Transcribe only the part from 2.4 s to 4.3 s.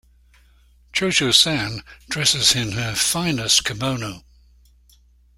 in her finest kimono.